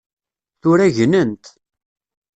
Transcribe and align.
Tura 0.61 0.87
gnent. 0.97 1.43